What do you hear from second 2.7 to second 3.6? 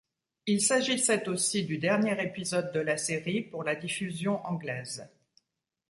de la série